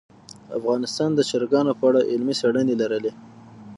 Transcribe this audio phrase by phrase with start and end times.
[0.57, 3.11] افغانستان د چرګانو په اړه علمي څېړنې لري.